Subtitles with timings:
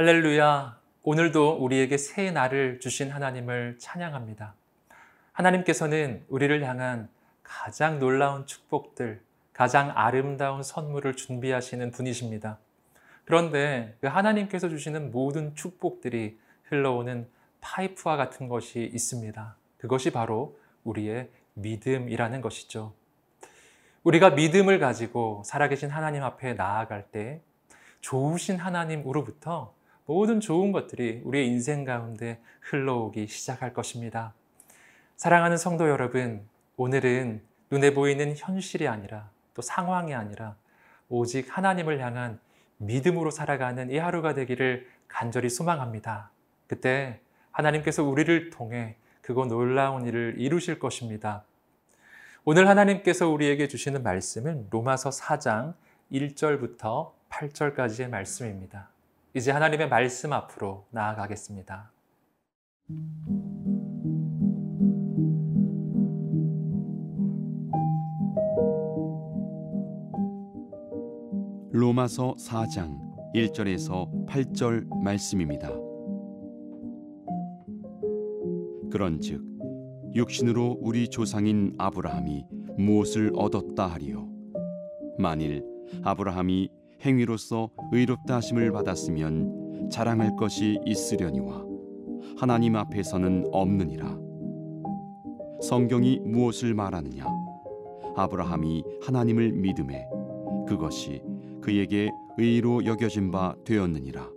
[0.00, 0.78] 할렐루야.
[1.02, 4.54] 오늘도 우리에게 새 날을 주신 하나님을 찬양합니다.
[5.32, 7.08] 하나님께서는 우리를 향한
[7.42, 9.20] 가장 놀라운 축복들,
[9.52, 12.58] 가장 아름다운 선물을 준비하시는 분이십니다.
[13.24, 17.26] 그런데 그 하나님께서 주시는 모든 축복들이 흘러오는
[17.60, 19.56] 파이프와 같은 것이 있습니다.
[19.78, 22.92] 그것이 바로 우리의 믿음이라는 것이죠.
[24.04, 27.40] 우리가 믿음을 가지고 살아계신 하나님 앞에 나아갈 때
[28.00, 29.76] 좋으신 하나님으로부터
[30.08, 34.32] 모든 좋은 것들이 우리의 인생 가운데 흘러오기 시작할 것입니다.
[35.16, 36.48] 사랑하는 성도 여러분,
[36.78, 40.56] 오늘은 눈에 보이는 현실이 아니라 또 상황이 아니라
[41.10, 42.40] 오직 하나님을 향한
[42.78, 46.30] 믿음으로 살아가는 이 하루가 되기를 간절히 소망합니다.
[46.66, 51.44] 그때 하나님께서 우리를 통해 그거 놀라운 일을 이루실 것입니다.
[52.46, 55.74] 오늘 하나님께서 우리에게 주시는 말씀은 로마서 4장
[56.10, 58.88] 1절부터 8절까지의 말씀입니다.
[59.34, 61.92] 이제 하나님의 말씀 앞으로 나아가겠습니다.
[71.70, 72.98] 로마서 4장
[73.34, 75.68] 1절에서 8절 말씀입니다.
[78.90, 79.44] 그런즉
[80.14, 82.46] 육신으로 우리 조상인 아브라함이
[82.78, 84.26] 무엇을 얻었다 하리요
[85.18, 85.62] 만일
[86.02, 86.70] 아브라함이
[87.04, 91.64] 행위로서 의롭다 하심을 받았으면 자랑할 것이 있으려니와
[92.36, 94.18] 하나님 앞에서는 없느니라.
[95.62, 97.26] 성경이 무엇을 말하느냐?
[98.16, 100.06] 아브라함이 하나님을 믿음에
[100.66, 101.22] 그것이
[101.60, 104.30] 그에게 의로 여겨진 바 되었느니라.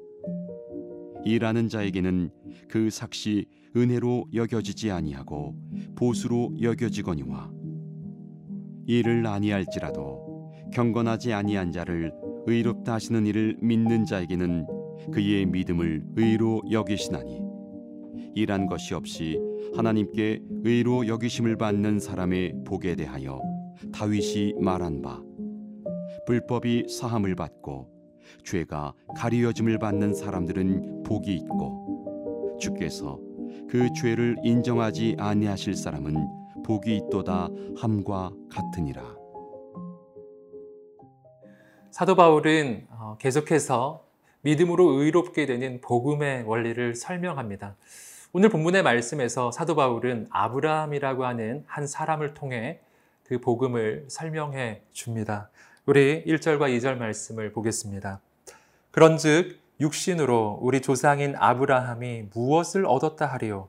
[1.26, 2.32] 일하는 자에게는
[2.68, 3.46] 그 삭시
[3.76, 5.56] 은혜로 여겨지지 아니하고
[5.96, 7.52] 보수로 여겨지거니와
[8.88, 12.12] 일을 아니할지라도 경건하지 아니한 자를
[12.46, 14.66] 의롭다 하시는 이를 믿는 자에게는
[15.12, 17.40] 그의 믿음을 의로 여기시나니
[18.36, 19.40] 일한 것이 없이
[19.76, 23.42] 하나님께 의로 여기심을 받는 사람의 복에 대하여
[23.92, 25.22] 다윗이 말한 바
[26.26, 27.90] 불법이 사함을 받고
[28.44, 33.20] 죄가 가리워짐을 받는 사람들은 복이 있고 주께서
[33.70, 36.16] 그 죄를 인정하지 아니하실 사람은
[36.64, 39.21] 복이 있도다 함과 같으니라.
[41.92, 44.06] 사도 바울은 어, 계속해서
[44.44, 47.76] 믿음으로 의롭게 되는 복음의 원리를 설명합니다.
[48.32, 52.80] 오늘 본문의 말씀에서 사도 바울은 아브라함이라고 하는 한 사람을 통해
[53.26, 55.50] 그 복음을 설명해 줍니다.
[55.86, 58.22] 우리 1절과 2절 말씀을 보겠습니다.
[58.92, 63.68] 그런즉 육신으로 우리 조상인 아브라함이 무엇을 얻었다 하리요?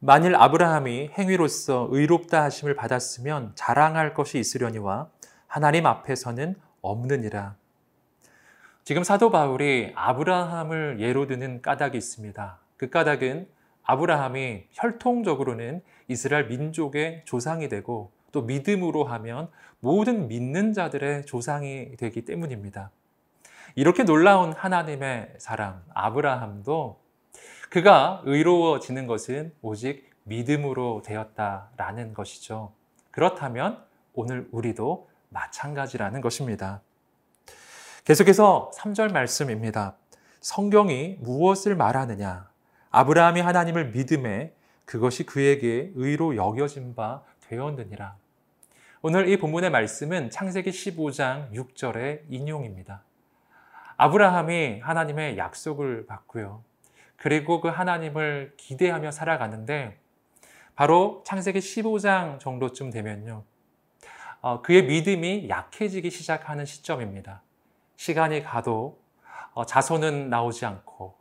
[0.00, 5.08] 만일 아브라함이 행위로서 의롭다 하심을 받았으면 자랑할 것이 있으려니와
[5.46, 6.56] 하나님 앞에서는
[6.88, 7.56] 없느니라.
[8.84, 12.58] 지금 사도 바울이 아브라함을 예로 드는 까닭이 있습니다.
[12.76, 13.48] 그 까닭은
[13.82, 19.50] 아브라함이 혈통적으로는 이스라엘 민족의 조상이 되고 또 믿음으로 하면
[19.80, 22.90] 모든 믿는 자들의 조상이 되기 때문입니다.
[23.74, 27.00] 이렇게 놀라운 하나님의 사람 아브라함도
[27.70, 32.72] 그가 의로워지는 것은 오직 믿음으로 되었다라는 것이죠.
[33.10, 33.82] 그렇다면
[34.14, 36.80] 오늘 우리도 마찬가지라는 것입니다.
[38.04, 39.96] 계속해서 3절 말씀입니다.
[40.40, 42.48] 성경이 무엇을 말하느냐?
[42.90, 48.16] 아브라함이 하나님을 믿음에 그것이 그에게 의로 여겨진 바 되었느니라.
[49.02, 53.02] 오늘 이 본문의 말씀은 창세기 15장 6절의 인용입니다.
[53.96, 56.64] 아브라함이 하나님의 약속을 받고요.
[57.16, 59.98] 그리고 그 하나님을 기대하며 살아가는데
[60.74, 63.44] 바로 창세기 15장 정도쯤 되면요.
[64.40, 67.42] 어, 그의 믿음이 약해지기 시작하는 시점입니다.
[67.96, 69.00] 시간이 가도
[69.52, 71.16] 어, 자손은 나오지 않고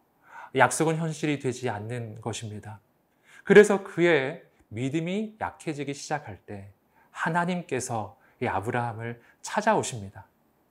[0.55, 2.79] 약속은 현실이 되지 않는 것입니다.
[3.43, 6.69] 그래서 그의 믿음이 약해지기 시작할 때
[7.11, 10.25] 하나님께서 이 아브라함을 찾아오십니다.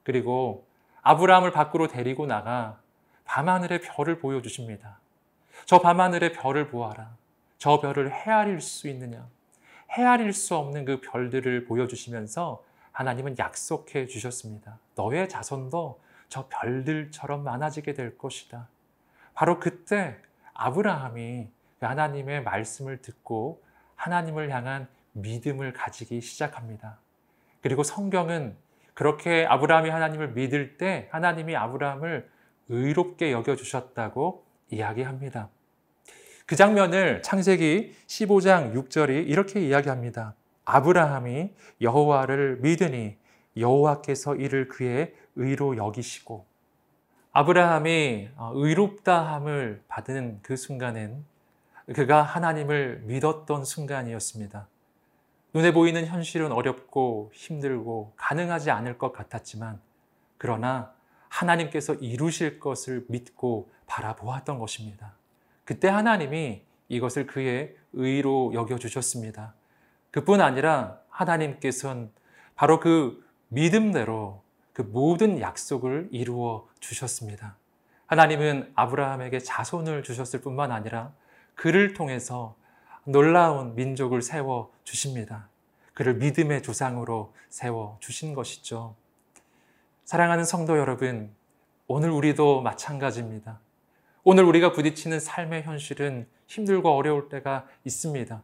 [0.05, 0.67] 그리고
[1.03, 2.81] 아브라함을 밖으로 데리고 나가
[3.25, 5.01] 밤하늘의 별을 보여주십니다.
[5.65, 7.17] 저 밤하늘의 별을 보아라.
[7.59, 9.27] 저 별을 헤아릴 수 있느냐?
[9.97, 12.63] 헤아릴 수 없는 그 별들을 보여주시면서
[12.93, 14.79] 하나님은 약속해 주셨습니다.
[14.95, 18.69] 너의 자손도 저 별들처럼 많아지게 될 것이다.
[19.35, 20.17] 바로 그때
[20.55, 21.49] 아브라함이
[21.81, 23.63] 하나님의 말씀을 듣고
[23.95, 26.99] 하나님을 향한 믿음을 가지기 시작합니다.
[27.63, 28.57] 그리고 성경은
[28.95, 32.31] 그렇게 아브라함이 하나님을 믿을 때 하나님이 아브라함을
[32.69, 35.49] 의롭게 여겨주셨다고 이야기합니다.
[36.47, 40.37] 그 장면을 창세기 15장 6절이 이렇게 이야기합니다.
[40.65, 43.17] 아브라함이 여호와를 믿으니
[43.57, 46.47] 여호와께서 이를 그의 의로 여기시고
[47.33, 51.25] 아브라함이 어, 의롭다함을 받은 그 순간엔
[51.93, 54.69] 그가 하나님을 믿었던 순간이었습니다.
[55.53, 59.81] 눈에 보이는 현실은 어렵고 힘들고 가능하지 않을 것 같았지만
[60.39, 60.95] 그러나
[61.29, 65.16] 하나님께서 이루실 것을 믿고 바라보았던 것입니다.
[65.67, 69.53] 그때 하나님이 이것을 그의 의로 여겨주셨습니다.
[70.13, 72.11] 그뿐 아니라 하나님께서는
[72.55, 74.43] 바로 그 믿음대로
[74.73, 77.57] 그 모든 약속을 이루어 주셨습니다.
[78.07, 81.13] 하나님은 아브라함에게 자손을 주셨을 뿐만 아니라
[81.55, 82.55] 그를 통해서
[83.05, 85.49] 놀라운 민족을 세워 주십니다.
[85.95, 88.95] 그를 믿음의 조상으로 세워 주신 것이죠.
[90.05, 91.35] 사랑하는 성도 여러분,
[91.89, 93.59] 오늘 우리도 마찬가지입니다.
[94.29, 98.43] 오늘 우리가 부딪히는 삶의 현실은 힘들고 어려울 때가 있습니다.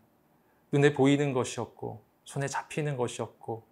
[0.70, 3.64] 눈에 보이는 것이 없고, 손에 잡히는 것이 없고,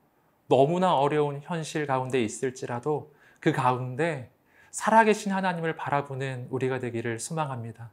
[0.49, 4.29] 너무나 어려운 현실 가운데 있을지라도 그 가운데
[4.73, 7.93] 살아계신 하나님을 바라보는 우리가 되기를 소망합니다.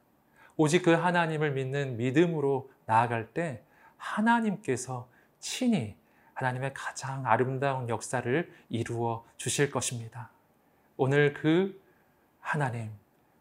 [0.56, 3.62] 오직 그 하나님을 믿는 믿음으로 나아갈 때
[3.98, 5.08] 하나님께서
[5.40, 5.96] 친히
[6.34, 10.32] 하나님의 가장 아름다운 역사를 이루어 주실 것입니다.
[10.96, 11.80] 오늘 그
[12.40, 12.90] 하나님,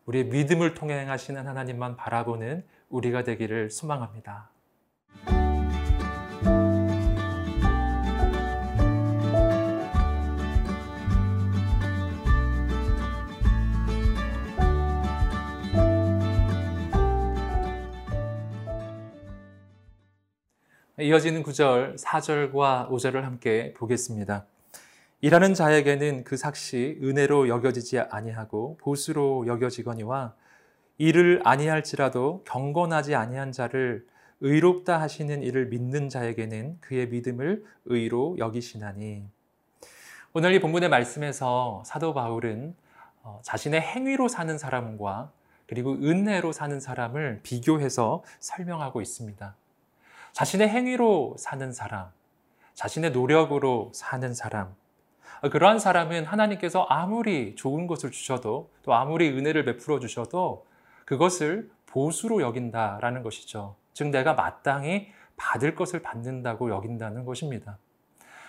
[0.06, 4.50] 우리의 믿음을 통해 행하시는 하나님만 바라보는 우리가 되기를 소망합니다.
[20.99, 24.47] 이어지는 구절 4절과 5절을 함께 보겠습니다.
[25.23, 30.35] 일하는 자에게는 그 삭시 은혜로 여겨지지 아니하고 보수로 여겨지거니와
[30.99, 34.07] 일을 아니할지라도 경건하지 아니한 자를
[34.41, 39.25] 의롭다 하시는 이를 믿는 자에게는 그의 믿음을 의로 여기시나니
[40.35, 42.77] 오늘 이 본문의 말씀에서 사도 바울은
[43.23, 45.33] 어, 자신의 행위로 사는 사람과
[45.67, 49.57] 그리고 은혜로 사는 사람을 비교해서 설명하고 있습니다.
[50.33, 52.11] 자신의 행위로 사는 사람,
[52.75, 54.75] 자신의 노력으로 사는 사람,
[55.50, 60.67] 그러한 사람은 하나님께서 아무리 좋은 것을 주셔도 또 아무리 은혜를 베풀어 주셔도
[61.05, 63.77] 그것을 보수로 여긴다라는 것이죠.
[63.93, 67.79] 즉 내가 마땅히 받을 것을 받는다고 여긴다는 것입니다.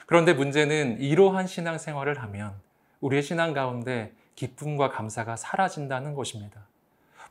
[0.06, 2.54] 그런데 문제는 이러한 신앙생활을 하면
[3.01, 6.62] 우리의 신앙 가운데 기쁨과 감사가 사라진다는 것입니다.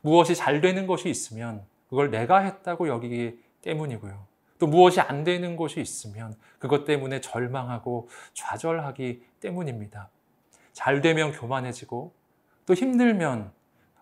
[0.01, 4.36] 무엇이 잘 되는 것이 있으면 그걸 내가 했다고 여기기 때문이고요.
[4.59, 10.09] 또 무엇이 안 되는 것이 있으면 그것 때문에 절망하고 좌절하기 때문입니다.
[10.73, 12.13] 잘 되면 교만해지고
[12.65, 13.51] 또 힘들면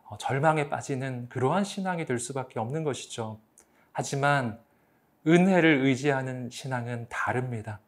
[0.04, 3.40] 어, 절망에 빠지는 그러한 신앙이 될 수밖에 없는 것이죠.
[3.92, 4.60] 하지만
[5.28, 7.80] 은혜를 의지하는 신앙은 다릅니다.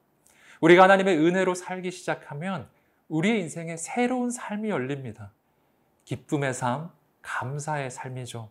[0.62, 2.68] 우리가 하나님의 은혜로 살기 시작하면
[3.10, 5.32] 우리의 인생에 새로운 삶이 열립니다.
[6.06, 6.90] 기쁨의 삶,
[7.22, 8.50] 감사의 삶이죠.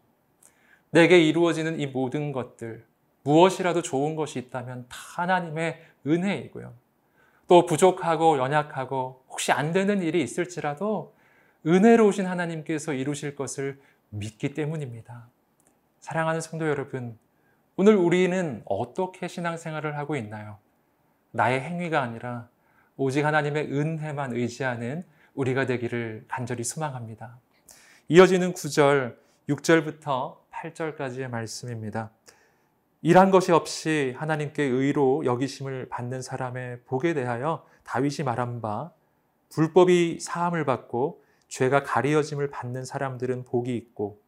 [0.90, 2.84] 내게 이루어지는 이 모든 것들,
[3.26, 6.72] 무엇이라도 좋은 것이 있다면 다 하나님의 은혜이고요.
[7.48, 11.12] 또 부족하고 연약하고 혹시 안 되는 일이 있을지라도
[11.66, 13.80] 은혜로우신 하나님께서 이루실 것을
[14.10, 15.28] 믿기 때문입니다.
[15.98, 17.18] 사랑하는 성도 여러분,
[17.74, 20.58] 오늘 우리는 어떻게 신앙생활을 하고 있나요?
[21.32, 22.48] 나의 행위가 아니라
[22.96, 25.04] 오직 하나님의 은혜만 의지하는
[25.34, 27.38] 우리가 되기를 간절히 소망합니다.
[28.08, 29.16] 이어지는 9절,
[29.48, 32.10] 6절부터 8절까지의 말씀입니다.
[33.02, 38.90] 일한 것이 없이 하나님께 의로 여기심을 받는 사람의 복에 대하여 다윗이 말한 바
[39.50, 44.20] 불법이 사함을 받고 죄가 가리어짐을 받는 사람들은 복이 있고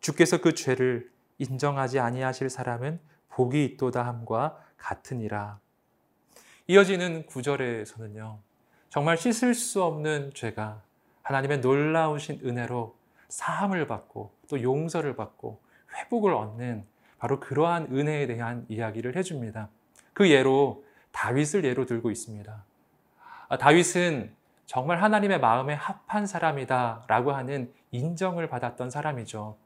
[0.00, 5.60] 주께서 그 죄를 인정하지 아니하실 사람은 복이 있도다 함과 같으니라.
[6.66, 8.38] 이어지는 구절에서는요.
[8.90, 10.82] 정말 씻을 수 없는 죄가
[11.22, 12.96] 하나님의 놀라우신 은혜로
[13.28, 15.60] 사함을 받고 또 용서를 받고
[15.94, 16.86] 회복을 얻는
[17.18, 19.68] 바로 그러한 은혜에 대한 이야기를 해줍니다.
[20.14, 22.64] 그 예로 다윗을 예로 들고 있습니다.
[23.48, 24.34] 아, 다윗은
[24.66, 29.56] 정말 하나님의 마음에 합한 사람이다 라고 하는 인정을 받았던 사람이죠.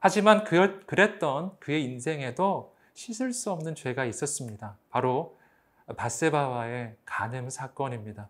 [0.00, 4.76] 하지만 그, 그랬던 그의 인생에도 씻을 수 없는 죄가 있었습니다.
[4.90, 5.36] 바로
[5.96, 8.28] 바세바와의 간음 사건입니다.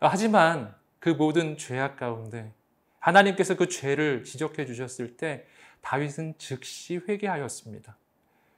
[0.00, 2.52] 하지만 그 모든 죄악 가운데
[2.98, 5.46] 하나님께서 그 죄를 지적해 주셨을 때
[5.82, 7.96] 다윗은 즉시 회개하였습니다.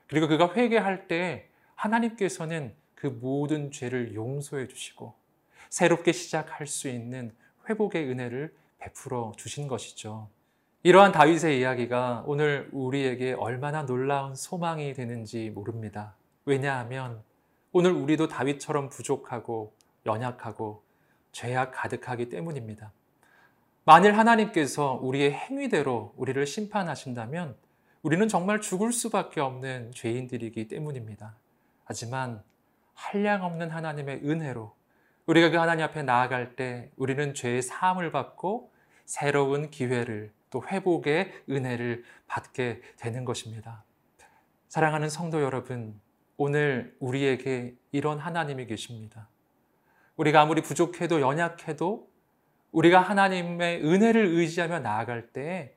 [0.07, 5.13] 그리고 그가 회개할 때 하나님께서는 그 모든 죄를 용서해 주시고
[5.69, 7.35] 새롭게 시작할 수 있는
[7.67, 10.29] 회복의 은혜를 베풀어 주신 것이죠.
[10.83, 16.15] 이러한 다윗의 이야기가 오늘 우리에게 얼마나 놀라운 소망이 되는지 모릅니다.
[16.45, 17.23] 왜냐하면
[17.71, 19.73] 오늘 우리도 다윗처럼 부족하고
[20.05, 20.83] 연약하고
[21.31, 22.91] 죄악 가득하기 때문입니다.
[23.87, 27.55] 만일 하나님께서 우리의 행위대로 우리를 심판하신다면
[28.01, 31.35] 우리는 정말 죽을 수밖에 없는 죄인들이기 때문입니다.
[31.83, 32.41] 하지만
[32.95, 34.75] 한량 없는 하나님의 은혜로
[35.27, 38.71] 우리가 그 하나님 앞에 나아갈 때 우리는 죄의 사함을 받고
[39.05, 43.83] 새로운 기회를 또 회복의 은혜를 받게 되는 것입니다.
[44.67, 46.01] 사랑하는 성도 여러분,
[46.37, 49.29] 오늘 우리에게 이런 하나님이 계십니다.
[50.15, 52.14] 우리가 아무리 부족해도 연약해도
[52.75, 55.75] 우리가 하나님의 은혜를 의지하며 나아갈 때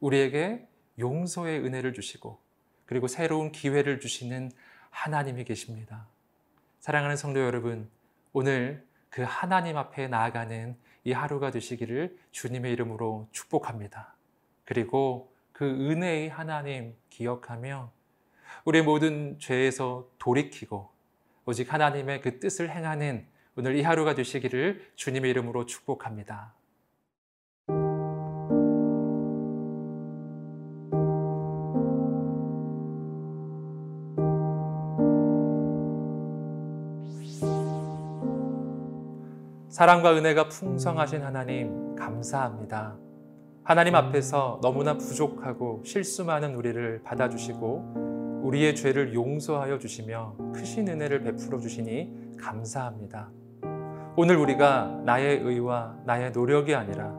[0.00, 0.66] 우리에게
[0.98, 2.38] 용서의 은혜를 주시고
[2.86, 4.50] 그리고 새로운 기회를 주시는
[4.88, 6.06] 하나님이 계십니다.
[6.80, 7.90] 사랑하는 성도 여러분,
[8.32, 10.74] 오늘 그 하나님 앞에 나아가는
[11.04, 14.14] 이 하루가 되시기를 주님의 이름으로 축복합니다.
[14.64, 17.92] 그리고 그 은혜의 하나님 기억하며
[18.64, 20.90] 우리 모든 죄에서 돌이키고
[21.44, 26.54] 오직 하나님의 그 뜻을 행하는 오늘 이 하루가 되시기를 주님의 이름으로 축복합니다.
[39.68, 42.96] 사랑과 은혜가 풍성하신 하나님, 감사합니다.
[43.64, 51.58] 하나님 앞에서 너무나 부족하고 실수 많은 우리를 받아주시고 우리의 죄를 용서하여 주시며 크신 은혜를 베풀어
[51.58, 53.30] 주시니 감사합니다.
[54.14, 57.10] 오늘 우리가 나의 의와 나의 노력이 아니라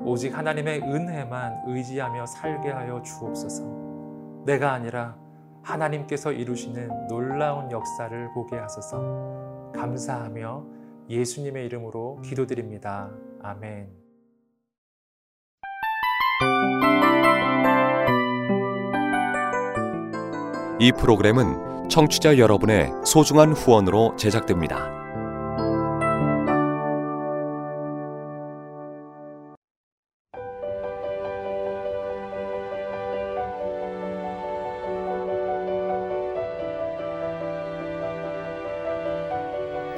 [0.00, 4.42] 오직 하나님의 은혜만 의지하며 살게 하여 주옵소서.
[4.44, 5.16] 내가 아니라
[5.62, 9.72] 하나님께서 이루시는 놀라운 역사를 보게 하소서.
[9.74, 10.64] 감사하며
[11.08, 13.10] 예수님의 이름으로 기도드립니다.
[13.42, 13.88] 아멘.
[20.78, 24.93] 이 프로그램은 청취자 여러분의 소중한 후원으로 제작됩니다.